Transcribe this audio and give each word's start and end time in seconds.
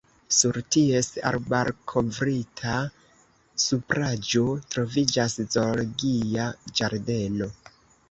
Sur 0.35 0.55
ties 0.75 1.09
arbarkovritta 1.31 2.79
supraĵo 3.67 4.43
troviĝas 4.75 5.41
Zoologia 5.59 6.53
ĝardeno. 6.81 7.55